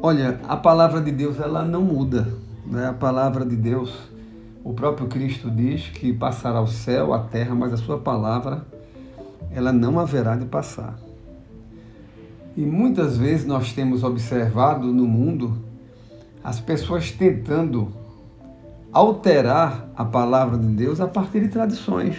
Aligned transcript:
Olha, 0.00 0.38
a 0.46 0.56
palavra 0.56 1.00
de 1.00 1.10
Deus 1.10 1.40
ela 1.40 1.64
não 1.64 1.82
muda. 1.82 2.28
Né? 2.64 2.86
A 2.86 2.92
palavra 2.92 3.44
de 3.44 3.56
Deus, 3.56 3.92
o 4.62 4.72
próprio 4.72 5.08
Cristo 5.08 5.50
diz 5.50 5.88
que 5.88 6.12
passará 6.12 6.60
o 6.60 6.68
céu, 6.68 7.12
a 7.12 7.18
terra, 7.18 7.52
mas 7.52 7.72
a 7.72 7.76
sua 7.76 7.98
palavra 7.98 8.64
ela 9.50 9.72
não 9.72 9.98
haverá 9.98 10.36
de 10.36 10.44
passar. 10.44 10.96
E 12.56 12.60
muitas 12.60 13.16
vezes 13.16 13.44
nós 13.44 13.72
temos 13.72 14.04
observado 14.04 14.86
no 14.86 15.04
mundo 15.04 15.58
as 16.44 16.60
pessoas 16.60 17.10
tentando 17.10 17.92
alterar 18.92 19.88
a 19.96 20.04
palavra 20.04 20.56
de 20.56 20.66
Deus 20.66 21.00
a 21.00 21.08
partir 21.08 21.40
de 21.40 21.48
tradições, 21.48 22.16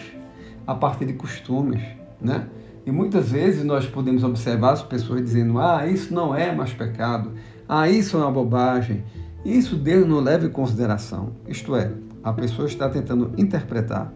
a 0.68 0.76
partir 0.76 1.06
de 1.06 1.14
costumes, 1.14 1.82
né? 2.22 2.48
E 2.86 2.92
muitas 2.92 3.32
vezes 3.32 3.64
nós 3.64 3.86
podemos 3.86 4.24
observar 4.24 4.74
as 4.74 4.82
pessoas 4.82 5.22
dizendo: 5.22 5.60
ah, 5.60 5.86
isso 5.88 6.14
não 6.14 6.34
é 6.34 6.54
mais 6.54 6.74
pecado, 6.74 7.32
ah, 7.72 7.88
isso 7.88 8.18
é 8.18 8.22
uma 8.22 8.32
bobagem. 8.32 9.04
Isso 9.46 9.76
Deus 9.76 10.08
não 10.08 10.20
leva 10.20 10.48
em 10.48 10.50
consideração. 10.50 11.34
Isto 11.48 11.76
é, 11.76 11.92
a 12.24 12.34
pessoa 12.34 12.68
está 12.68 12.90
tentando 12.90 13.32
interpretar 13.38 14.12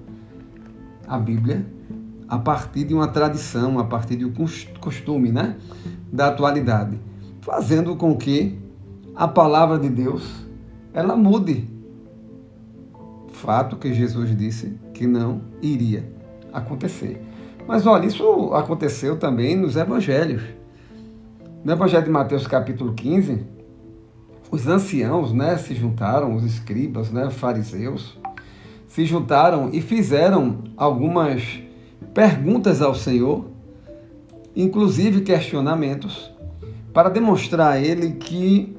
a 1.08 1.20
Bíblia 1.20 1.64
a 2.28 2.40
partir 2.40 2.84
de 2.84 2.96
uma 2.96 3.08
tradição, 3.08 3.78
a 3.78 3.84
partir 3.84 4.16
de 4.16 4.26
um 4.26 4.34
costume 4.80 5.32
né, 5.32 5.56
da 6.12 6.30
atualidade, 6.30 7.00
fazendo 7.42 7.96
com 7.96 8.18
que 8.18 8.58
a 9.16 9.28
palavra 9.28 9.78
de 9.78 9.90
Deus 9.90 10.28
ela 10.92 11.16
mude. 11.16 11.70
Fato 13.34 13.76
que 13.76 13.94
Jesus 13.94 14.36
disse 14.36 14.80
que 14.96 15.06
não 15.06 15.42
iria 15.62 16.12
acontecer. 16.52 17.22
Mas 17.68 17.86
olha, 17.86 18.08
isso 18.08 18.52
aconteceu 18.56 19.20
também 19.20 19.56
nos 19.56 19.76
evangelhos. 19.76 20.42
No 21.64 21.72
evangelho 21.72 22.04
de 22.04 22.10
Mateus 22.10 22.46
capítulo 22.46 22.92
15, 22.92 23.40
os 24.52 24.68
anciãos, 24.68 25.32
né, 25.32 25.56
se 25.56 25.74
juntaram, 25.74 26.36
os 26.36 26.44
escribas, 26.44 27.10
né, 27.10 27.30
fariseus, 27.30 28.20
se 28.86 29.06
juntaram 29.06 29.70
e 29.72 29.80
fizeram 29.80 30.58
algumas 30.76 31.62
perguntas 32.14 32.82
ao 32.82 32.94
Senhor, 32.94 33.46
inclusive 34.54 35.22
questionamentos, 35.22 36.30
para 36.94 37.08
demonstrar 37.08 37.72
a 37.72 37.80
ele 37.80 38.12
que 38.12 38.76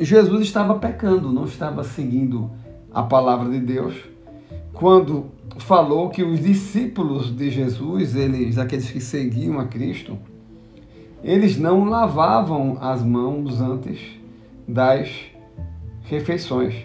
Jesus 0.00 0.42
estava 0.42 0.74
pecando, 0.74 1.32
não 1.32 1.44
estava 1.44 1.84
seguindo 1.84 2.50
a 2.92 3.04
palavra 3.04 3.48
de 3.48 3.60
Deus, 3.60 3.94
quando 4.72 5.26
falou 5.58 6.10
que 6.10 6.24
os 6.24 6.40
discípulos 6.40 7.30
de 7.30 7.48
Jesus, 7.48 8.16
eles, 8.16 8.58
aqueles 8.58 8.90
que 8.90 9.00
seguiam 9.00 9.60
a 9.60 9.66
Cristo, 9.66 10.18
eles 11.24 11.58
não 11.58 11.84
lavavam 11.84 12.76
as 12.82 13.02
mãos 13.02 13.58
antes 13.58 13.98
das 14.68 15.10
refeições. 16.02 16.84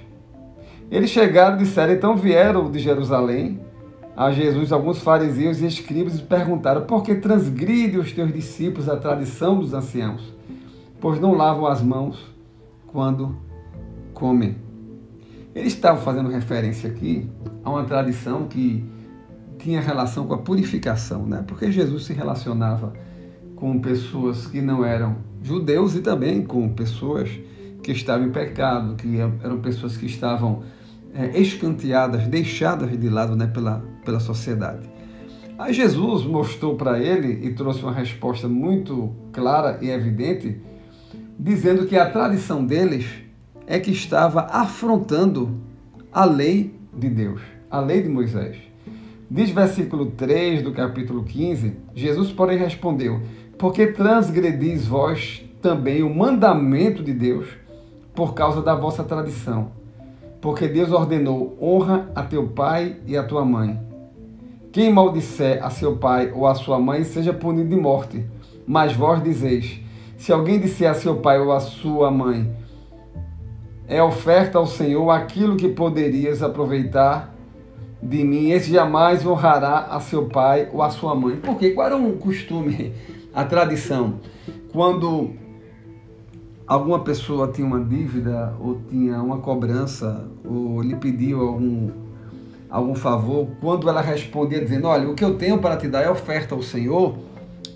Eles 0.89 1.09
chegaram 1.09 1.57
e 1.57 1.59
disseram, 1.59 1.93
então 1.93 2.15
vieram 2.15 2.71
de 2.71 2.79
Jerusalém 2.79 3.59
a 4.15 4.31
Jesus 4.31 4.71
alguns 4.71 5.01
fariseus 5.01 5.61
e 5.61 5.65
escribas 5.65 6.17
e 6.17 6.23
perguntaram, 6.23 6.85
por 6.85 7.03
que 7.03 7.15
transgride 7.15 7.97
os 7.97 8.13
teus 8.13 8.33
discípulos 8.33 8.87
a 8.87 8.95
tradição 8.95 9.59
dos 9.59 9.73
anciãos? 9.73 10.33
Pois 11.01 11.19
não 11.19 11.33
lavam 11.33 11.67
as 11.67 11.81
mãos 11.81 12.17
quando 12.87 13.35
comem. 14.13 14.55
Eles 15.53 15.73
estavam 15.73 16.01
fazendo 16.01 16.29
referência 16.29 16.89
aqui 16.89 17.29
a 17.63 17.69
uma 17.69 17.83
tradição 17.83 18.47
que 18.47 18.85
tinha 19.57 19.81
relação 19.81 20.25
com 20.25 20.33
a 20.33 20.37
purificação, 20.37 21.25
né? 21.25 21.43
porque 21.45 21.69
Jesus 21.69 22.05
se 22.05 22.13
relacionava 22.13 22.93
com 23.59 23.79
pessoas 23.79 24.47
que 24.47 24.61
não 24.61 24.85
eram 24.85 25.17
judeus 25.41 25.95
e 25.95 26.01
também 26.01 26.43
com 26.43 26.69
pessoas 26.69 27.29
que 27.83 27.91
estavam 27.91 28.27
em 28.27 28.31
pecado, 28.31 28.95
que 28.95 29.17
eram 29.19 29.59
pessoas 29.59 29.97
que 29.97 30.05
estavam 30.05 30.63
é, 31.13 31.39
escanteadas, 31.39 32.27
deixadas 32.27 32.97
de 32.97 33.09
lado 33.09 33.35
né, 33.35 33.47
pela, 33.47 33.83
pela 34.05 34.19
sociedade. 34.19 34.89
Aí 35.57 35.73
Jesus 35.73 36.25
mostrou 36.25 36.75
para 36.75 36.99
ele 36.99 37.45
e 37.45 37.53
trouxe 37.53 37.83
uma 37.83 37.91
resposta 37.91 38.47
muito 38.47 39.13
clara 39.33 39.79
e 39.81 39.89
evidente, 39.89 40.57
dizendo 41.37 41.85
que 41.85 41.97
a 41.97 42.09
tradição 42.09 42.65
deles 42.65 43.05
é 43.67 43.79
que 43.79 43.91
estava 43.91 44.47
afrontando 44.49 45.59
a 46.11 46.23
lei 46.23 46.73
de 46.93 47.09
Deus, 47.09 47.41
a 47.69 47.79
lei 47.79 48.01
de 48.01 48.09
Moisés. 48.09 48.57
Diz 49.29 49.51
versículo 49.51 50.07
3 50.07 50.63
do 50.63 50.71
capítulo 50.71 51.23
15: 51.23 51.73
Jesus, 51.93 52.31
porém, 52.31 52.57
respondeu: 52.57 53.21
Porque 53.59 53.87
transgredis 53.87 54.87
vós 54.87 55.45
também 55.61 56.01
o 56.01 56.09
mandamento 56.09 57.03
de 57.03 57.11
Deus 57.11 57.45
por 58.15 58.33
causa 58.33 58.61
da 58.61 58.73
vossa 58.73 59.03
tradição. 59.03 59.71
Porque 60.39 60.65
Deus 60.65 60.93
ordenou: 60.93 61.57
honra 61.61 62.09
a 62.15 62.23
teu 62.23 62.47
pai 62.47 62.95
e 63.05 63.17
a 63.17 63.23
tua 63.23 63.43
mãe. 63.43 63.77
Quem 64.71 64.93
maldisser 64.93 65.61
a 65.61 65.69
seu 65.69 65.97
pai 65.97 66.31
ou 66.33 66.47
a 66.47 66.55
sua 66.55 66.79
mãe 66.79 67.03
seja 67.03 67.33
punido 67.33 67.67
de 67.67 67.75
morte. 67.75 68.25
Mas 68.65 68.93
vós 68.93 69.21
dizeis: 69.21 69.81
se 70.17 70.31
alguém 70.31 70.57
disser 70.57 70.89
a 70.89 70.93
seu 70.93 71.17
pai 71.17 71.37
ou 71.37 71.51
a 71.51 71.59
sua 71.59 72.09
mãe, 72.09 72.55
é 73.89 74.01
oferta 74.01 74.57
ao 74.57 74.67
Senhor 74.67 75.09
aquilo 75.09 75.57
que 75.57 75.67
poderias 75.67 76.41
aproveitar 76.41 77.35
de 78.01 78.23
mim. 78.23 78.51
Esse 78.51 78.71
jamais 78.71 79.25
honrará 79.25 79.79
a 79.91 79.99
seu 79.99 80.27
pai 80.27 80.69
ou 80.71 80.81
a 80.81 80.89
sua 80.89 81.13
mãe. 81.13 81.35
Porque 81.35 81.71
qual 81.71 81.87
era 81.87 81.97
o 81.97 82.13
costume, 82.13 82.93
a 83.39 83.45
tradição? 83.45 84.15
Quando 84.71 85.31
alguma 86.67 86.99
pessoa 86.99 87.47
tinha 87.47 87.65
uma 87.65 87.79
dívida 87.79 88.53
ou 88.59 88.81
tinha 88.89 89.21
uma 89.21 89.37
cobrança 89.37 90.27
ou 90.43 90.81
lhe 90.81 90.95
pediu 90.95 91.41
algum, 91.41 91.89
algum 92.69 92.95
favor, 92.95 93.47
quando 93.61 93.87
ela 93.87 94.01
respondia 94.01 94.59
dizendo, 94.59 94.87
olha, 94.87 95.09
o 95.09 95.15
que 95.15 95.23
eu 95.23 95.35
tenho 95.37 95.57
para 95.59 95.77
te 95.77 95.87
dar 95.87 96.01
é 96.01 96.09
oferta 96.09 96.53
ao 96.53 96.61
Senhor, 96.61 97.17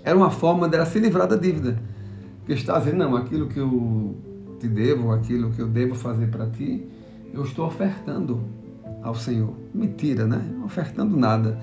era 0.04 0.14
uma 0.16 0.30
forma 0.30 0.68
dela 0.68 0.84
se 0.84 0.98
livrar 0.98 1.26
da 1.26 1.36
dívida. 1.36 1.78
Que 2.44 2.52
está 2.52 2.78
dizendo, 2.78 2.98
não, 2.98 3.16
aquilo 3.16 3.48
que 3.48 3.58
eu 3.58 4.14
te 4.60 4.68
devo, 4.68 5.12
aquilo 5.12 5.50
que 5.50 5.60
eu 5.60 5.66
devo 5.66 5.94
fazer 5.94 6.26
para 6.26 6.46
ti, 6.46 6.86
eu 7.32 7.42
estou 7.42 7.66
ofertando 7.66 8.42
ao 9.02 9.14
Senhor. 9.14 9.54
Mentira, 9.72 10.26
né? 10.26 10.42
Ofertando 10.62 11.16
nada. 11.16 11.58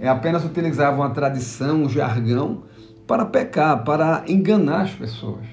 É 0.00 0.08
apenas 0.08 0.44
utilizar 0.44 0.94
uma 0.94 1.10
tradição, 1.10 1.82
um 1.82 1.88
jargão 1.88 2.69
para 3.10 3.24
pecar, 3.24 3.82
para 3.82 4.22
enganar 4.28 4.82
as 4.82 4.92
pessoas. 4.92 5.44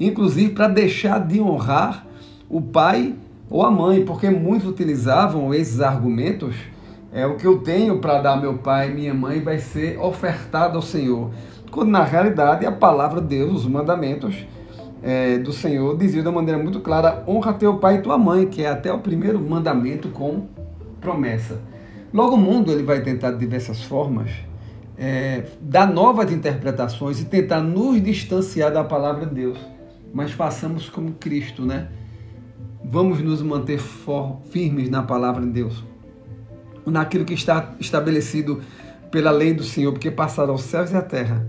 Inclusive 0.00 0.52
para 0.52 0.66
deixar 0.66 1.24
de 1.24 1.40
honrar 1.40 2.04
o 2.50 2.60
pai 2.60 3.14
ou 3.48 3.64
a 3.64 3.70
mãe, 3.70 4.04
porque 4.04 4.28
muitos 4.28 4.68
utilizavam 4.68 5.54
esses 5.54 5.80
argumentos. 5.80 6.56
É 7.12 7.24
o 7.24 7.36
que 7.36 7.46
eu 7.46 7.58
tenho 7.58 8.00
para 8.00 8.20
dar 8.20 8.40
meu 8.40 8.54
pai 8.58 8.90
e 8.90 8.94
minha 8.94 9.14
mãe 9.14 9.40
vai 9.40 9.58
ser 9.58 10.00
ofertado 10.00 10.74
ao 10.74 10.82
Senhor. 10.82 11.30
Quando 11.70 11.90
na 11.90 12.02
realidade 12.02 12.66
a 12.66 12.72
palavra 12.72 13.20
de 13.20 13.28
Deus, 13.28 13.60
os 13.60 13.66
mandamentos, 13.68 14.44
é, 15.00 15.38
do 15.38 15.52
Senhor 15.52 15.96
dizia 15.96 16.22
de 16.22 16.28
uma 16.28 16.40
maneira 16.40 16.60
muito 16.60 16.80
clara: 16.80 17.22
honra 17.28 17.52
teu 17.52 17.76
pai 17.78 17.98
e 17.98 18.02
tua 18.02 18.18
mãe, 18.18 18.46
que 18.48 18.64
é 18.64 18.68
até 18.68 18.92
o 18.92 18.98
primeiro 18.98 19.38
mandamento 19.38 20.08
com 20.08 20.48
promessa. 21.00 21.62
Logo 22.12 22.34
o 22.34 22.38
mundo 22.38 22.72
ele 22.72 22.82
vai 22.82 23.00
tentar 23.00 23.30
de 23.30 23.38
diversas 23.38 23.80
formas 23.80 24.28
é, 24.98 25.44
dar 25.60 25.86
novas 25.90 26.32
interpretações 26.32 27.20
e 27.20 27.24
tentar 27.24 27.60
nos 27.60 28.02
distanciar 28.02 28.72
da 28.72 28.82
palavra 28.82 29.26
de 29.26 29.34
Deus. 29.34 29.58
Mas 30.12 30.32
façamos 30.32 30.88
como 30.88 31.12
Cristo, 31.12 31.64
né? 31.64 31.88
Vamos 32.84 33.20
nos 33.20 33.42
manter 33.42 33.80
firmes 34.50 34.88
na 34.88 35.02
palavra 35.02 35.44
de 35.44 35.50
Deus, 35.50 35.84
naquilo 36.86 37.24
que 37.24 37.34
está 37.34 37.74
estabelecido 37.80 38.62
pela 39.10 39.30
lei 39.30 39.52
do 39.52 39.64
Senhor, 39.64 39.92
porque 39.92 40.10
passará 40.10 40.52
os 40.52 40.62
céus 40.62 40.92
e 40.92 40.96
a 40.96 41.02
terra, 41.02 41.44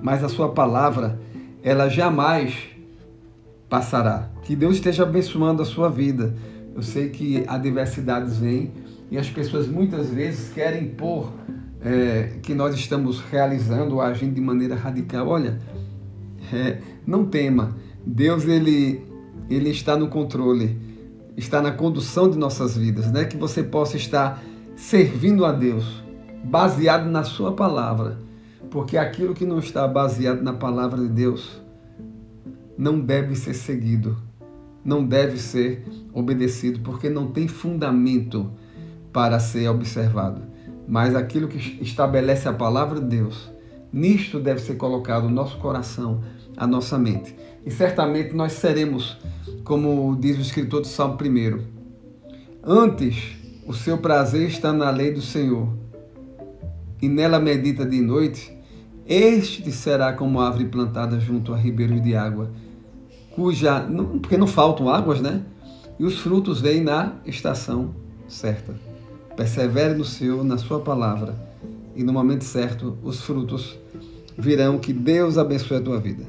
mas 0.00 0.24
a 0.24 0.28
sua 0.28 0.50
palavra, 0.52 1.20
ela 1.62 1.88
jamais 1.88 2.70
passará. 3.68 4.30
Que 4.42 4.56
Deus 4.56 4.76
esteja 4.76 5.02
abençoando 5.02 5.62
a 5.62 5.66
sua 5.66 5.88
vida. 5.90 6.34
Eu 6.74 6.82
sei 6.82 7.10
que 7.10 7.44
adversidades 7.46 8.38
vêm 8.38 8.72
e 9.10 9.18
as 9.18 9.28
pessoas 9.28 9.68
muitas 9.68 10.08
vezes 10.08 10.52
querem 10.52 10.88
pôr 10.88 11.30
é, 11.82 12.38
que 12.42 12.54
nós 12.54 12.74
estamos 12.74 13.20
realizando 13.20 14.00
agindo 14.00 14.34
de 14.34 14.40
maneira 14.40 14.74
radical. 14.74 15.28
Olha, 15.28 15.58
é, 16.52 16.78
não 17.06 17.24
tema. 17.26 17.76
Deus 18.04 18.44
ele, 18.46 19.04
ele 19.48 19.70
está 19.70 19.96
no 19.96 20.08
controle, 20.08 20.78
está 21.36 21.60
na 21.60 21.72
condução 21.72 22.30
de 22.30 22.38
nossas 22.38 22.76
vidas, 22.76 23.10
né? 23.10 23.24
Que 23.24 23.36
você 23.36 23.62
possa 23.62 23.96
estar 23.96 24.42
servindo 24.76 25.44
a 25.44 25.52
Deus, 25.52 26.02
baseado 26.44 27.10
na 27.10 27.22
Sua 27.22 27.52
palavra, 27.52 28.18
porque 28.70 28.96
aquilo 28.96 29.34
que 29.34 29.44
não 29.44 29.58
está 29.58 29.86
baseado 29.86 30.42
na 30.42 30.52
palavra 30.52 31.00
de 31.00 31.08
Deus 31.08 31.60
não 32.76 32.98
deve 32.98 33.34
ser 33.36 33.52
seguido, 33.52 34.16
não 34.82 35.04
deve 35.04 35.36
ser 35.36 35.84
obedecido, 36.14 36.80
porque 36.80 37.10
não 37.10 37.26
tem 37.30 37.46
fundamento 37.46 38.50
para 39.12 39.38
ser 39.38 39.68
observado. 39.68 40.40
Mas 40.86 41.14
aquilo 41.14 41.48
que 41.48 41.82
estabelece 41.82 42.48
a 42.48 42.52
palavra 42.52 43.00
de 43.00 43.06
Deus, 43.06 43.50
Nisto 43.92 44.38
deve 44.38 44.60
ser 44.60 44.76
colocado 44.76 45.24
o 45.24 45.30
nosso 45.30 45.58
coração, 45.58 46.22
a 46.56 46.66
nossa 46.66 46.96
mente. 46.96 47.34
E 47.66 47.70
certamente 47.70 48.34
nós 48.34 48.52
seremos, 48.52 49.18
como 49.64 50.16
diz 50.16 50.38
o 50.38 50.40
escritor 50.40 50.80
do 50.80 50.86
Salmo 50.86 51.18
1, 51.20 51.58
antes 52.62 53.36
o 53.66 53.74
seu 53.74 53.98
prazer 53.98 54.48
está 54.48 54.72
na 54.72 54.90
lei 54.90 55.12
do 55.12 55.20
Senhor, 55.20 55.68
e 57.02 57.08
nela 57.08 57.40
medita 57.40 57.84
de 57.84 58.00
noite, 58.00 58.56
este 59.06 59.72
será 59.72 60.12
como 60.12 60.40
árvore 60.40 60.66
plantada 60.66 61.18
junto 61.18 61.52
a 61.52 61.56
ribeiros 61.56 62.02
de 62.02 62.14
água, 62.14 62.50
cuja. 63.30 63.86
porque 64.20 64.36
não 64.36 64.46
faltam 64.46 64.88
águas, 64.88 65.20
né? 65.20 65.42
E 65.98 66.04
os 66.04 66.18
frutos 66.18 66.60
vêm 66.60 66.82
na 66.82 67.14
estação 67.26 67.94
certa. 68.28 68.89
Persevere 69.40 69.94
no 69.94 70.04
Senhor, 70.04 70.44
na 70.44 70.58
Sua 70.58 70.80
palavra, 70.80 71.34
e 71.96 72.04
no 72.04 72.12
momento 72.12 72.44
certo 72.44 72.98
os 73.02 73.22
frutos 73.22 73.78
virão. 74.36 74.78
Que 74.78 74.92
Deus 74.92 75.38
abençoe 75.38 75.78
a 75.78 75.80
tua 75.80 75.98
vida. 75.98 76.26